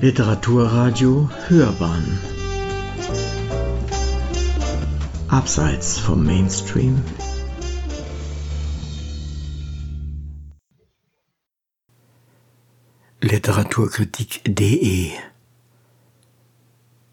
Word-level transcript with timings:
Literaturradio 0.00 1.28
Hörbahn. 1.48 2.20
Abseits 5.26 5.98
vom 5.98 6.24
Mainstream. 6.24 7.02
Literaturkritik.de 13.20 15.10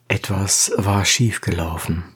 Etwas 0.07 0.71
war 0.77 1.05
schiefgelaufen. 1.05 2.14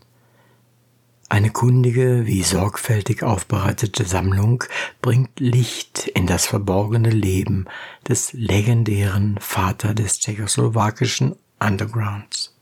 Eine 1.32 1.52
kundige 1.52 2.26
wie 2.26 2.42
sorgfältig 2.42 3.22
aufbereitete 3.22 4.04
Sammlung 4.04 4.64
bringt 5.00 5.40
Licht 5.40 6.08
in 6.08 6.26
das 6.26 6.48
verborgene 6.48 7.12
Leben 7.12 7.66
des 8.08 8.34
legendären 8.34 9.38
Vater 9.40 9.94
des 9.94 10.20
tschechoslowakischen 10.20 11.36
Undergrounds. 11.60 12.58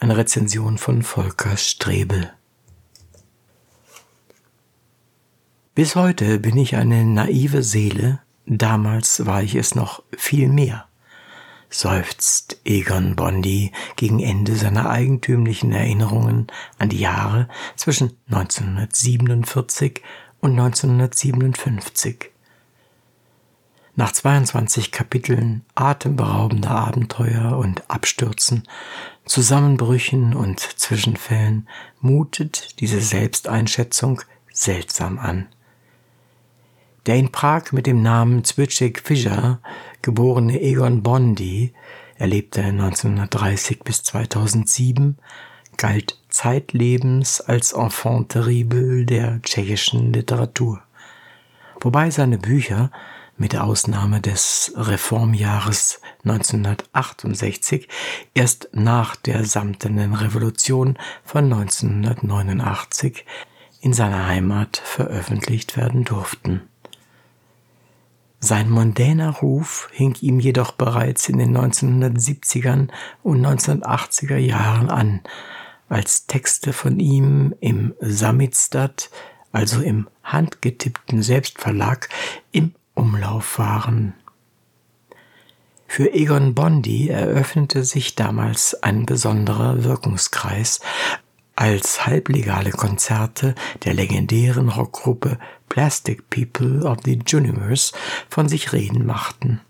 Eine 0.00 0.18
Rezension 0.18 0.76
von 0.76 1.02
Volker 1.02 1.56
Strebel. 1.56 2.30
Bis 5.74 5.96
heute 5.96 6.40
bin 6.40 6.58
ich 6.58 6.76
eine 6.76 7.06
naive 7.06 7.62
Seele, 7.62 8.20
damals 8.44 9.24
war 9.24 9.42
ich 9.42 9.54
es 9.54 9.74
noch 9.74 10.02
viel 10.14 10.48
mehr 10.50 10.89
seufzt 11.70 12.60
Egon 12.64 13.16
Bondi 13.16 13.72
gegen 13.96 14.20
Ende 14.20 14.56
seiner 14.56 14.90
eigentümlichen 14.90 15.72
Erinnerungen 15.72 16.48
an 16.78 16.88
die 16.88 16.98
Jahre 16.98 17.48
zwischen 17.76 18.16
1947 18.28 20.02
und 20.40 20.52
1957. 20.52 22.30
Nach 23.96 24.12
22 24.12 24.92
Kapiteln 24.92 25.64
atemberaubender 25.74 26.70
Abenteuer 26.70 27.56
und 27.58 27.90
Abstürzen, 27.90 28.66
Zusammenbrüchen 29.26 30.34
und 30.34 30.60
Zwischenfällen 30.60 31.68
mutet 32.00 32.80
diese 32.80 33.00
Selbsteinschätzung 33.00 34.22
seltsam 34.52 35.18
an. 35.18 35.48
Der 37.10 37.18
in 37.18 37.32
Prag 37.32 37.72
mit 37.72 37.88
dem 37.88 38.02
Namen 38.02 38.44
Zbyszek 38.44 39.00
Fischer 39.00 39.58
geborene 40.00 40.60
Egon 40.60 41.02
Bondi, 41.02 41.74
er 42.14 42.28
lebte 42.28 42.62
1930 42.62 43.80
bis 43.80 44.04
2007, 44.04 45.18
galt 45.76 46.20
zeitlebens 46.28 47.40
als 47.40 47.72
Enfant 47.72 48.28
terrible 48.28 49.06
der 49.06 49.42
tschechischen 49.42 50.12
Literatur. 50.12 50.82
Wobei 51.80 52.12
seine 52.12 52.38
Bücher 52.38 52.92
mit 53.36 53.56
Ausnahme 53.56 54.20
des 54.20 54.72
Reformjahres 54.76 56.00
1968 56.24 57.88
erst 58.34 58.68
nach 58.70 59.16
der 59.16 59.44
Samtenen 59.44 60.14
Revolution 60.14 60.96
von 61.24 61.52
1989 61.52 63.26
in 63.80 63.92
seiner 63.92 64.28
Heimat 64.28 64.76
veröffentlicht 64.76 65.76
werden 65.76 66.04
durften. 66.04 66.69
Sein 68.40 68.70
mondäner 68.70 69.30
Ruf 69.30 69.90
hing 69.92 70.16
ihm 70.22 70.40
jedoch 70.40 70.72
bereits 70.72 71.28
in 71.28 71.38
den 71.38 71.56
1970ern 71.56 72.88
und 73.22 73.44
1980er 73.44 74.38
Jahren 74.38 74.88
an, 74.88 75.20
als 75.90 76.26
Texte 76.26 76.72
von 76.72 76.98
ihm 76.98 77.54
im 77.60 77.94
Samizdat, 78.00 79.10
also 79.52 79.82
im 79.82 80.08
handgetippten 80.22 81.22
Selbstverlag, 81.22 82.08
im 82.50 82.74
Umlauf 82.94 83.58
waren. 83.58 84.14
Für 85.86 86.14
Egon 86.14 86.54
Bondi 86.54 87.08
eröffnete 87.08 87.84
sich 87.84 88.14
damals 88.14 88.80
ein 88.82 89.06
besonderer 89.06 89.84
Wirkungskreis, 89.84 90.80
als 91.60 92.06
halblegale 92.06 92.70
Konzerte 92.70 93.54
der 93.84 93.92
legendären 93.92 94.70
Rockgruppe 94.70 95.38
Plastic 95.68 96.30
People 96.30 96.88
of 96.88 97.00
the 97.04 97.18
Universe 97.34 97.92
von 98.30 98.48
sich 98.48 98.72
reden 98.72 99.04
machten, 99.04 99.60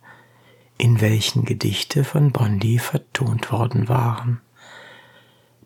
in 0.78 1.00
welchen 1.00 1.44
Gedichte 1.44 2.04
von 2.04 2.30
Bondi 2.30 2.78
vertont 2.78 3.50
worden 3.50 3.88
waren. 3.88 4.40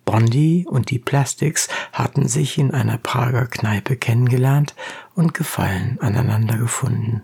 Bondi 0.07 0.65
und 0.67 0.89
die 0.89 0.99
Plastics 0.99 1.69
hatten 1.93 2.27
sich 2.27 2.57
in 2.57 2.71
einer 2.71 2.97
Prager 2.97 3.47
Kneipe 3.47 3.99
kennengelernt 3.99 4.75
und 5.15 5.35
Gefallen 5.35 5.99
aneinander 6.01 6.57
gefunden. 6.57 7.23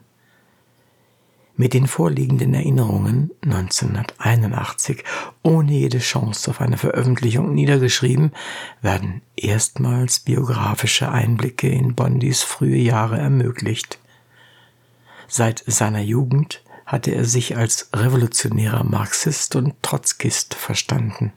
Mit 1.60 1.74
den 1.74 1.88
vorliegenden 1.88 2.54
Erinnerungen 2.54 3.32
1981 3.42 5.04
ohne 5.42 5.72
jede 5.72 5.98
Chance 5.98 6.50
auf 6.50 6.62
eine 6.62 6.78
Veröffentlichung 6.78 7.52
niedergeschrieben, 7.52 8.32
werden 8.80 9.20
erstmals 9.36 10.20
biografische 10.20 11.12
Einblicke 11.12 11.68
in 11.68 11.94
Bondis 11.94 12.42
frühe 12.42 12.78
Jahre 12.78 13.18
ermöglicht. 13.18 13.98
Seit 15.28 15.62
seiner 15.66 16.00
Jugend 16.00 16.64
hatte 16.86 17.10
er 17.10 17.26
sich 17.26 17.58
als 17.58 17.90
revolutionärer 17.94 18.84
Marxist 18.84 19.54
und 19.54 19.74
Trotzkist 19.82 20.54
verstanden. 20.54 21.34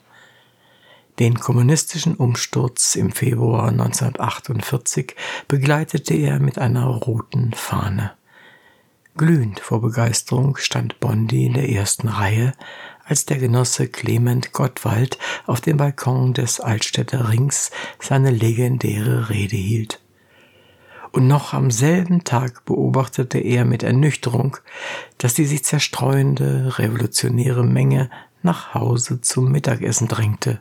Den 1.19 1.37
kommunistischen 1.37 2.15
Umsturz 2.15 2.95
im 2.95 3.11
Februar 3.11 3.67
1948 3.67 5.17
begleitete 5.49 6.13
er 6.13 6.39
mit 6.39 6.59
einer 6.59 6.85
roten 6.85 7.51
Fahne. 7.51 8.13
Glühend 9.15 9.59
vor 9.59 9.79
Begeisterung 9.79 10.57
stand 10.57 10.99
Bondi 10.99 11.45
in 11.45 11.53
der 11.53 11.69
ersten 11.69 12.07
Reihe, 12.07 12.53
als 13.05 13.25
der 13.25 13.37
Genosse 13.37 13.87
Clement 13.87 14.53
Gottwald 14.53 15.19
auf 15.45 15.61
dem 15.61 15.77
Balkon 15.77 16.33
des 16.33 16.59
Altstädter 16.59 17.29
Rings 17.29 17.69
seine 17.99 18.31
legendäre 18.31 19.29
Rede 19.29 19.55
hielt. 19.55 20.01
Und 21.11 21.27
noch 21.27 21.53
am 21.53 21.69
selben 21.69 22.23
Tag 22.23 22.65
beobachtete 22.65 23.37
er 23.37 23.65
mit 23.65 23.83
Ernüchterung, 23.83 24.57
dass 25.19 25.35
die 25.35 25.45
sich 25.45 25.63
zerstreuende 25.63 26.79
revolutionäre 26.79 27.63
Menge 27.63 28.09
nach 28.41 28.73
Hause 28.73 29.21
zum 29.21 29.51
Mittagessen 29.51 30.07
drängte. 30.07 30.59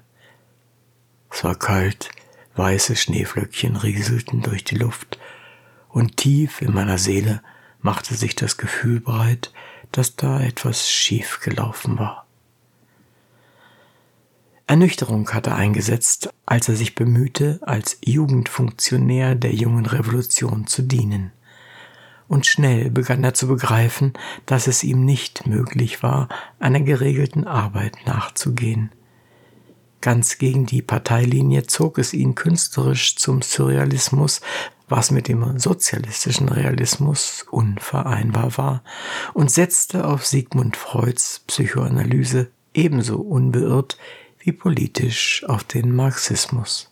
Es 1.31 1.43
war 1.43 1.55
kalt, 1.55 2.11
weiße 2.57 2.97
Schneeflöckchen 2.97 3.77
rieselten 3.77 4.43
durch 4.43 4.63
die 4.63 4.77
Luft, 4.77 5.19
und 5.89 6.19
tief 6.19 6.61
in 6.61 6.75
meiner 6.75 6.99
Seele 6.99 7.41
machte 7.83 8.15
sich 8.15 8.35
das 8.35 8.57
Gefühl 8.57 9.01
breit, 9.01 9.53
dass 9.91 10.17
da 10.17 10.41
etwas 10.41 10.91
schief 10.91 11.41
gelaufen 11.41 11.99
war. 11.99 12.27
Ernüchterung 14.67 15.29
hatte 15.31 15.55
eingesetzt, 15.55 16.31
als 16.47 16.69
er 16.69 16.77
sich 16.77 16.95
bemühte, 16.95 17.61
als 17.63 17.99
Jugendfunktionär 18.05 19.35
der 19.35 19.53
jungen 19.53 19.85
Revolution 19.85 20.67
zu 20.67 20.83
dienen. 20.83 21.33
Und 22.27 22.47
schnell 22.47 22.91
begann 22.91 23.23
er 23.23 23.35
zu 23.35 23.49
begreifen, 23.49 24.15
dass 24.47 24.69
es 24.69 24.83
ihm 24.85 25.05
nicht 25.05 25.47
möglich 25.47 26.03
war, 26.03 26.29
einer 26.59 26.81
geregelten 26.81 27.47
Arbeit 27.47 27.99
nachzugehen. 28.07 28.91
Ganz 30.01 30.39
gegen 30.39 30.65
die 30.65 30.81
Parteilinie 30.81 31.65
zog 31.65 31.99
es 31.99 32.15
ihn 32.15 32.35
künstlerisch 32.35 33.17
zum 33.17 33.43
Surrealismus, 33.43 34.41
was 34.93 35.11
mit 35.11 35.27
dem 35.27 35.59
sozialistischen 35.59 36.51
Realismus 36.51 37.47
unvereinbar 37.51 38.59
war 38.59 38.85
und 39.33 39.51
setzte 39.51 40.07
auf 40.07 40.27
Sigmund 40.27 40.77
Freuds 40.77 41.41
Psychoanalyse 41.47 42.51
ebenso 42.75 43.17
unbeirrt 43.17 43.97
wie 44.39 44.53
politisch 44.53 45.45
auf 45.49 45.65
den 45.65 45.97
Marxismus. 45.97 46.91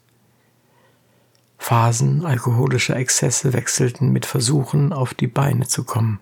Phasen 1.59 2.25
alkoholischer 2.25 2.97
Exzesse 2.97 3.53
wechselten 3.53 4.11
mit 4.13 4.25
Versuchen, 4.25 4.95
auf 4.95 5.13
die 5.13 5.27
Beine 5.27 5.69
zu 5.69 5.85
kommen. 5.85 6.21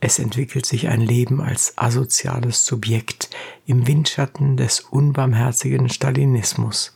Es 0.00 0.18
entwickelt 0.18 0.66
sich 0.66 0.88
ein 0.88 1.00
Leben 1.00 1.40
als 1.40 1.78
asoziales 1.78 2.66
Subjekt 2.66 3.30
im 3.64 3.86
Windschatten 3.86 4.58
des 4.58 4.80
unbarmherzigen 4.80 5.88
Stalinismus. 5.88 6.92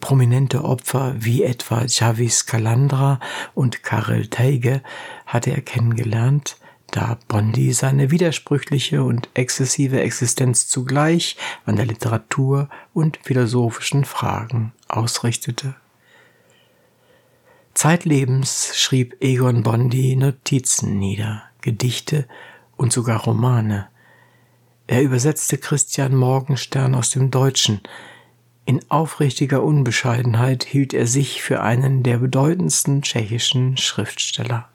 Prominente 0.00 0.64
Opfer 0.64 1.14
wie 1.18 1.42
etwa 1.42 1.84
Javis 1.86 2.46
Calandra 2.46 3.18
und 3.54 3.82
Karel 3.82 4.28
Teige 4.28 4.82
hatte 5.26 5.50
er 5.50 5.62
kennengelernt, 5.62 6.58
da 6.90 7.18
Bondi 7.28 7.72
seine 7.72 8.10
widersprüchliche 8.10 9.02
und 9.02 9.28
exzessive 9.34 10.00
Existenz 10.00 10.68
zugleich 10.68 11.36
an 11.64 11.76
der 11.76 11.86
Literatur 11.86 12.68
und 12.94 13.18
philosophischen 13.22 14.04
Fragen 14.04 14.72
ausrichtete. 14.88 15.74
Zeitlebens 17.74 18.72
schrieb 18.74 19.16
Egon 19.20 19.62
Bondi 19.62 20.16
Notizen 20.16 20.98
nieder, 20.98 21.42
Gedichte 21.60 22.26
und 22.76 22.92
sogar 22.92 23.24
Romane. 23.24 23.88
Er 24.86 25.02
übersetzte 25.02 25.58
Christian 25.58 26.14
Morgenstern 26.14 26.94
aus 26.94 27.10
dem 27.10 27.30
Deutschen, 27.30 27.80
in 28.66 28.84
aufrichtiger 28.90 29.62
Unbescheidenheit 29.62 30.64
hielt 30.64 30.92
er 30.92 31.06
sich 31.06 31.40
für 31.40 31.62
einen 31.62 32.02
der 32.02 32.18
bedeutendsten 32.18 33.02
tschechischen 33.02 33.76
Schriftsteller. 33.76 34.68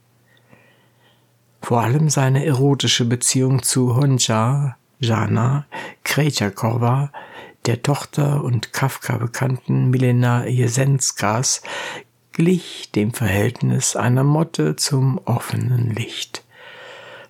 Vor 1.61 1.81
allem 1.81 2.09
seine 2.09 2.45
erotische 2.45 3.03
Beziehung 3.03 3.63
zu 3.63 3.95
Honja, 3.97 4.77
Jana 4.99 5.65
Krejcikova, 6.05 7.11
der 7.65 7.83
Tochter 7.83 8.43
und 8.43 8.71
Kafka 8.71 9.17
bekannten 9.17 9.89
Milena 9.89 10.47
Jesenskas, 10.47 11.61
glich 12.31 12.91
dem 12.95 13.13
Verhältnis 13.13 13.97
einer 13.97 14.23
Motte 14.23 14.77
zum 14.77 15.19
offenen 15.25 15.93
Licht. 15.93 16.45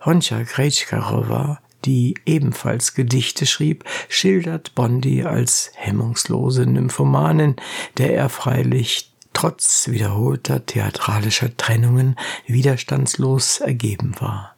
Honcha 0.06 0.44
Krejcikova, 0.44 1.60
die 1.86 2.16
ebenfalls 2.26 2.94
Gedichte 2.94 3.46
schrieb, 3.46 3.84
schildert 4.10 4.76
Bondi 4.76 5.24
als 5.24 5.72
hemmungslose 5.76 6.66
Nymphomanin, 6.66 7.56
der 7.98 8.14
er 8.14 8.30
freilich 8.30 9.12
trotz 9.34 9.88
wiederholter 9.90 10.66
theatralischer 10.66 11.56
Trennungen 11.56 12.16
widerstandslos 12.48 13.60
ergeben 13.60 14.16
war. 14.20 14.56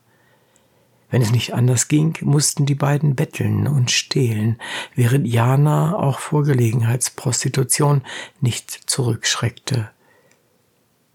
Wenn 1.09 1.21
es 1.21 1.31
nicht 1.31 1.53
anders 1.53 1.89
ging, 1.89 2.17
mussten 2.21 2.65
die 2.65 2.73
beiden 2.73 3.15
betteln 3.15 3.67
und 3.67 3.91
stehlen, 3.91 4.57
während 4.95 5.27
Jana 5.27 5.95
auch 5.95 6.17
vor 6.17 6.43
Gelegenheitsprostitution 6.43 8.01
nicht 8.41 8.71
zurückschreckte. 8.71 9.91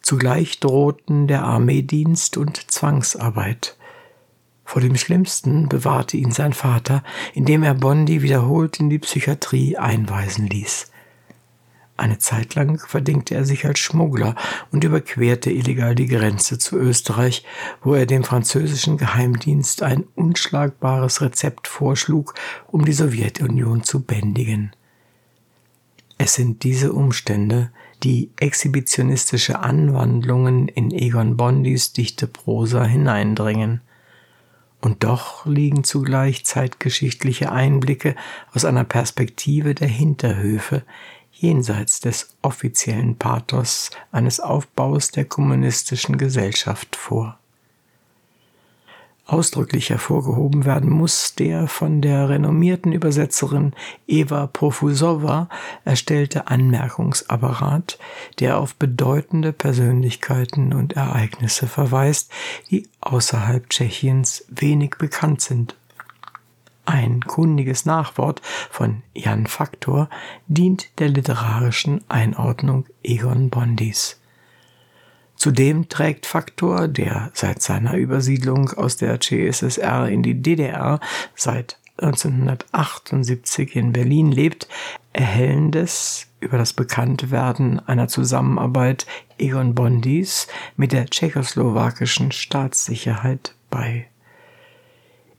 Zugleich 0.00 0.60
drohten 0.60 1.26
der 1.26 1.42
Armeedienst 1.42 2.36
und 2.36 2.70
Zwangsarbeit. 2.70 3.76
Vor 4.68 4.82
dem 4.82 4.96
Schlimmsten 4.96 5.66
bewahrte 5.66 6.18
ihn 6.18 6.30
sein 6.30 6.52
Vater, 6.52 7.02
indem 7.32 7.62
er 7.62 7.72
Bondi 7.72 8.20
wiederholt 8.20 8.78
in 8.78 8.90
die 8.90 8.98
Psychiatrie 8.98 9.78
einweisen 9.78 10.46
ließ. 10.46 10.92
Eine 11.96 12.18
Zeit 12.18 12.54
lang 12.54 12.78
verdingte 12.78 13.34
er 13.34 13.46
sich 13.46 13.64
als 13.64 13.78
Schmuggler 13.78 14.34
und 14.70 14.84
überquerte 14.84 15.50
illegal 15.50 15.94
die 15.94 16.06
Grenze 16.06 16.58
zu 16.58 16.76
Österreich, 16.76 17.46
wo 17.82 17.94
er 17.94 18.04
dem 18.04 18.24
französischen 18.24 18.98
Geheimdienst 18.98 19.82
ein 19.82 20.04
unschlagbares 20.14 21.22
Rezept 21.22 21.66
vorschlug, 21.66 22.34
um 22.66 22.84
die 22.84 22.92
Sowjetunion 22.92 23.84
zu 23.84 24.02
bändigen. 24.02 24.72
Es 26.18 26.34
sind 26.34 26.62
diese 26.62 26.92
Umstände, 26.92 27.70
die 28.02 28.32
exhibitionistische 28.38 29.60
Anwandlungen 29.60 30.68
in 30.68 30.90
Egon 30.90 31.38
Bondis 31.38 31.94
dichte 31.94 32.26
Prosa 32.26 32.84
hineindringen. 32.84 33.80
Und 34.80 35.02
doch 35.02 35.44
liegen 35.44 35.82
zugleich 35.82 36.44
zeitgeschichtliche 36.44 37.50
Einblicke 37.50 38.14
aus 38.54 38.64
einer 38.64 38.84
Perspektive 38.84 39.74
der 39.74 39.88
Hinterhöfe, 39.88 40.84
jenseits 41.32 42.00
des 42.00 42.36
offiziellen 42.42 43.16
Pathos 43.16 43.90
eines 44.12 44.40
Aufbaus 44.40 45.10
der 45.10 45.24
kommunistischen 45.24 46.18
Gesellschaft 46.18 46.96
vor. 46.96 47.38
Ausdrücklich 49.28 49.90
hervorgehoben 49.90 50.64
werden 50.64 50.90
muss 50.90 51.34
der 51.34 51.68
von 51.68 52.00
der 52.00 52.30
renommierten 52.30 52.92
Übersetzerin 52.92 53.74
Eva 54.06 54.46
Profusowa 54.46 55.50
erstellte 55.84 56.48
Anmerkungsapparat, 56.48 57.98
der 58.40 58.58
auf 58.58 58.74
bedeutende 58.74 59.52
Persönlichkeiten 59.52 60.72
und 60.72 60.94
Ereignisse 60.94 61.66
verweist, 61.66 62.32
die 62.70 62.88
außerhalb 63.02 63.68
Tschechiens 63.68 64.46
wenig 64.48 64.96
bekannt 64.98 65.42
sind 65.42 65.76
ein 66.88 67.20
kundiges 67.20 67.84
Nachwort 67.84 68.40
von 68.70 69.02
Jan 69.12 69.46
Faktor 69.46 70.08
dient 70.46 70.98
der 70.98 71.10
literarischen 71.10 72.02
Einordnung 72.08 72.86
Egon 73.02 73.50
Bondis. 73.50 74.17
Zudem 75.38 75.88
trägt 75.88 76.26
Faktor, 76.26 76.88
der 76.88 77.30
seit 77.32 77.62
seiner 77.62 77.94
Übersiedlung 77.94 78.70
aus 78.70 78.96
der 78.96 79.20
CSSR 79.20 80.08
in 80.08 80.24
die 80.24 80.42
DDR 80.42 80.98
seit 81.36 81.78
1978 81.98 83.76
in 83.76 83.92
Berlin 83.92 84.32
lebt, 84.32 84.68
erhellendes 85.12 86.26
über 86.40 86.58
das 86.58 86.72
Bekanntwerden 86.72 87.80
einer 87.86 88.08
Zusammenarbeit 88.08 89.06
Egon 89.38 89.74
Bondis 89.74 90.48
mit 90.76 90.92
der 90.92 91.06
tschechoslowakischen 91.06 92.32
Staatssicherheit 92.32 93.54
bei. 93.70 94.06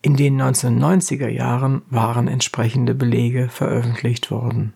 In 0.01 0.15
den 0.15 0.41
1990er 0.41 1.27
Jahren 1.27 1.81
waren 1.89 2.29
entsprechende 2.29 2.95
Belege 2.95 3.49
veröffentlicht 3.49 4.31
worden. 4.31 4.73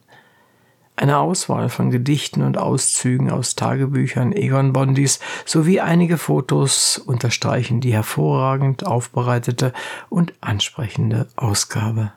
Eine 0.96 1.18
Auswahl 1.18 1.70
von 1.70 1.90
Gedichten 1.90 2.44
und 2.44 2.58
Auszügen 2.58 3.32
aus 3.32 3.56
Tagebüchern 3.56 4.32
Egon 4.32 4.74
Bondis 4.74 5.20
sowie 5.44 5.80
einige 5.80 6.18
Fotos 6.18 7.00
unterstreichen 7.00 7.82
die 7.82 7.94
hervorragend 7.94 8.86
aufbereitete 8.86 9.74
und 10.10 10.34
ansprechende 10.42 11.28
Ausgabe. 11.36 12.14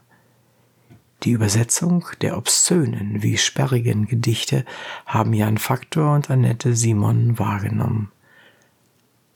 Die 1.23 1.31
Übersetzung 1.31 2.07
der 2.21 2.37
obszönen 2.37 3.23
wie 3.23 3.39
sperrigen 3.39 4.07
Gedichte 4.07 4.67
haben 5.07 5.33
Jan 5.33 5.57
Faktor 5.57 6.15
und 6.15 6.31
Annette 6.31 6.77
Simon 6.77 7.39
wahrgenommen. 7.39 8.13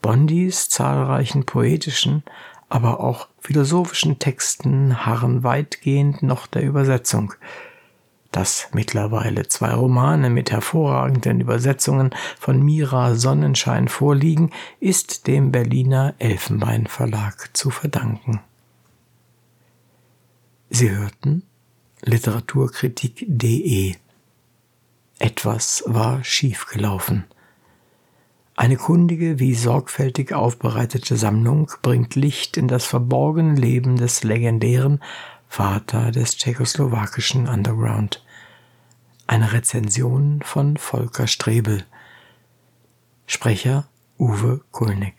Bondis 0.03 0.69
zahlreichen 0.69 1.45
poetischen, 1.45 2.23
aber 2.69 2.99
auch 2.99 3.27
philosophischen 3.39 4.19
Texten 4.19 5.05
harren 5.05 5.43
weitgehend 5.43 6.21
noch 6.21 6.45
der 6.45 6.61
Übersetzung. 6.61 7.33
Dass 8.31 8.69
mittlerweile 8.71 9.47
zwei 9.49 9.73
Romane 9.73 10.29
mit 10.29 10.51
hervorragenden 10.51 11.41
Übersetzungen 11.41 12.11
von 12.39 12.63
Mira 12.63 13.15
Sonnenschein 13.15 13.89
vorliegen, 13.89 14.51
ist 14.79 15.27
dem 15.27 15.51
Berliner 15.51 16.15
Elfenbein 16.17 16.87
Verlag 16.87 17.49
zu 17.53 17.69
verdanken. 17.69 18.39
Sie 20.69 20.89
hörten 20.89 21.43
Literaturkritik.de 22.03 23.95
Etwas 25.19 25.83
war 25.85 26.23
schiefgelaufen. 26.23 27.25
Eine 28.55 28.77
kundige 28.77 29.39
wie 29.39 29.53
sorgfältig 29.53 30.33
aufbereitete 30.33 31.17
Sammlung 31.17 31.71
bringt 31.81 32.15
Licht 32.15 32.57
in 32.57 32.67
das 32.67 32.85
verborgene 32.85 33.55
Leben 33.55 33.97
des 33.97 34.23
legendären 34.23 35.01
Vater 35.53 36.11
des 36.11 36.37
tschechoslowakischen 36.37 37.49
Underground. 37.49 38.23
Eine 39.27 39.51
Rezension 39.51 40.41
von 40.41 40.77
Volker 40.77 41.27
Strebel. 41.27 41.83
Sprecher 43.27 43.85
Uwe 44.17 44.61
Kulnig. 44.71 45.13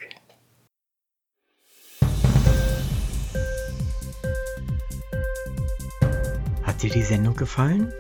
Hat 6.62 6.83
dir 6.83 6.88
die 6.88 7.02
Sendung 7.02 7.37
gefallen? 7.37 7.92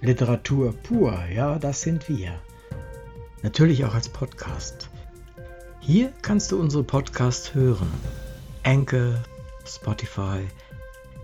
Literatur 0.00 0.72
pur, 0.72 1.22
ja, 1.26 1.58
das 1.58 1.82
sind 1.82 2.08
wir 2.08 2.40
natürlich 3.42 3.84
auch 3.84 3.94
als 3.94 4.08
Podcast. 4.08 4.88
Hier 5.80 6.14
kannst 6.22 6.50
du 6.50 6.58
unsere 6.58 6.82
Podcasts 6.82 7.52
hören. 7.52 7.92
Anchor, 8.62 9.22
Spotify, 9.66 10.48